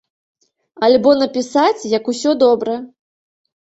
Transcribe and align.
Альбо 0.87 1.11
напісаць, 1.21 1.89
як 1.97 2.03
усё 2.15 2.31
добра. 2.45 2.73